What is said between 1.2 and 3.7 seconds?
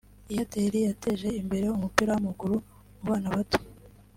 imbere umupira w’amaguru mu bana bato